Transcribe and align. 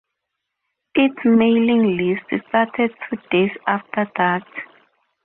Its 0.95 1.15
mailing 1.25 1.95
list 1.95 2.43
started 2.49 2.89
two 3.07 3.17
days 3.29 3.51
after 3.67 4.09
that. 4.17 4.41